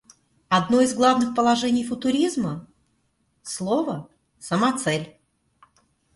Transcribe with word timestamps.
Одно 0.49 0.81
из 0.81 0.95
главных 0.95 1.35
положений 1.35 1.83
футуризма— 1.83 2.67
«слово— 3.43 4.09
самоцель». 4.39 5.15